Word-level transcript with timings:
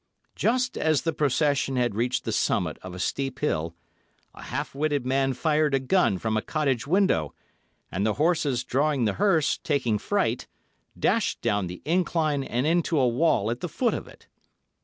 Just 0.35 0.79
as 0.79 1.03
the 1.03 1.13
procession 1.13 1.75
had 1.75 1.93
reached 1.93 2.23
the 2.25 2.31
summit 2.31 2.79
of 2.81 2.95
a 2.95 2.99
steep 2.99 3.37
hill, 3.37 3.75
a 4.33 4.41
half 4.41 4.73
witted 4.73 5.05
man 5.05 5.33
fired 5.33 5.75
a 5.75 5.79
gun 5.79 6.17
from 6.17 6.35
a 6.35 6.41
cottage 6.41 6.87
window, 6.87 7.35
and 7.91 8.03
the 8.03 8.13
horses 8.13 8.63
drawing 8.63 9.05
the 9.05 9.13
hearse, 9.21 9.59
taking 9.59 9.99
fright, 9.99 10.47
dashed 10.97 11.39
down 11.43 11.67
the 11.67 11.83
incline 11.85 12.43
and 12.43 12.65
into 12.65 12.97
a 12.97 13.07
wall 13.07 13.51
at 13.51 13.59
the 13.59 13.69
foot 13.69 13.93
of 13.93 14.07
it. 14.07 14.25